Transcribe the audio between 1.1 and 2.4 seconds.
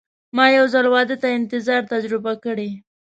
ته انتظار تجربه